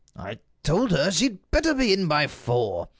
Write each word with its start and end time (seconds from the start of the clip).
"I 0.15 0.39
told 0.63 0.89
her 0.89 1.11
she'd 1.11 1.51
better 1.51 1.75
be 1.75 1.93
in 1.93 2.07
by 2.07 2.25
four. 2.25 2.87